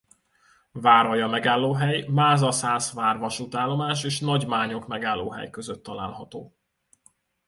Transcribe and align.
Váralja 0.71 1.27
megállóhely 1.27 2.05
Máza-Szászvár 2.07 3.17
vasútállomás 3.17 4.03
és 4.03 4.19
Nagymányok 4.19 4.87
megállóhely 4.87 5.49
között 5.49 5.83
található. 5.83 6.53